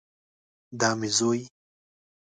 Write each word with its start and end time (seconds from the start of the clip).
دا 0.79 0.89
مې 0.99 1.09
زوی 1.17 1.41